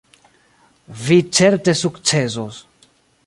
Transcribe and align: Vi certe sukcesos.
Vi 1.03 1.19
certe 1.39 1.73
sukcesos. 1.83 2.61